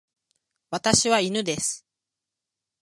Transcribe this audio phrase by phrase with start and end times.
[0.71, 1.85] 私は犬です。